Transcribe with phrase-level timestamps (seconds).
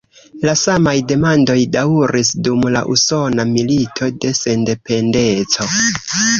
[0.47, 5.73] La samaj demandoj daŭris dum la Usona Milito de Sendependeco.